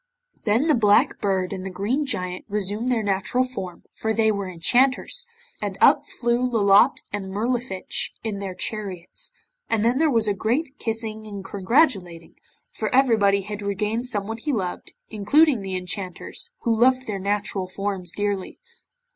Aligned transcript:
Then 0.45 0.65
the 0.65 0.73
Black 0.73 1.21
Bird 1.21 1.53
and 1.53 1.63
the 1.63 1.69
Green 1.69 2.07
Giant 2.07 2.45
resumed 2.47 2.91
their 2.91 3.03
natural 3.03 3.43
form, 3.43 3.83
for 3.93 4.15
they 4.15 4.31
were 4.31 4.49
enchanters, 4.49 5.27
and 5.61 5.77
up 5.79 6.07
flew 6.07 6.41
Lolotte 6.41 7.01
and 7.13 7.27
Mirlifiche 7.31 8.09
in 8.23 8.39
their 8.39 8.55
chariots, 8.55 9.29
and 9.69 9.85
then 9.85 9.99
there 9.99 10.09
was 10.09 10.27
a 10.27 10.33
great 10.33 10.79
kissing 10.79 11.27
and 11.27 11.45
congratulating, 11.45 12.33
for 12.71 12.89
everybody 12.91 13.41
had 13.41 13.61
regained 13.61 14.07
someone 14.07 14.37
he 14.37 14.51
loved, 14.51 14.93
including 15.11 15.61
the 15.61 15.75
enchanters, 15.77 16.49
who 16.61 16.75
loved 16.75 17.05
their 17.05 17.19
natural 17.19 17.67
forms 17.67 18.11
dearly. 18.11 18.59